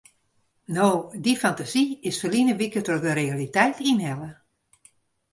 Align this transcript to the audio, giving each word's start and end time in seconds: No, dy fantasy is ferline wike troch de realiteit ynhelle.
No, 0.77 0.85
dy 1.25 1.33
fantasy 1.43 1.83
is 2.09 2.17
ferline 2.21 2.55
wike 2.59 2.81
troch 2.85 3.03
de 3.05 3.11
realiteit 3.19 3.77
ynhelle. 3.91 4.29